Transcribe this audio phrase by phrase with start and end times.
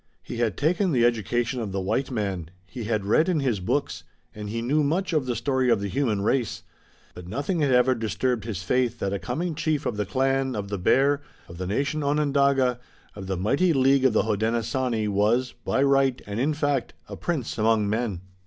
[0.23, 4.03] He had taken the education of the white man, he had read in his books
[4.33, 6.63] and he knew much of the story of the human race,
[7.13, 10.69] but nothing had ever disturbed his faith that a coming chief of the clan of
[10.69, 12.79] the Bear, of the nation Onondaga,
[13.13, 17.59] of the mighty League of the Hodenosaunee was, by right, and in fact, a prince
[17.59, 18.21] among men.